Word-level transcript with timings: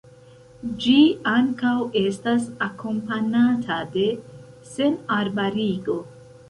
Ĝi 0.85 0.95
ankaŭ 1.31 1.73
estas 2.01 2.49
akompanata 2.69 3.79
de 3.99 4.09
senarbarigo. 4.75 6.03